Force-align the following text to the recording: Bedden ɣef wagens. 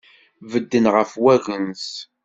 Bedden 0.51 0.85
ɣef 0.95 1.11
wagens. 1.23 1.87